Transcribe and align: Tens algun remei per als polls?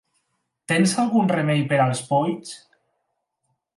Tens 0.71 0.95
algun 1.03 1.29
remei 1.33 1.63
per 1.73 1.79
als 1.85 2.01
polls? 2.09 2.57